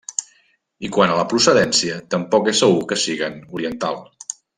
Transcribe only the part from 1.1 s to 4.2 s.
a la procedència, tampoc és segur que siguen oriental.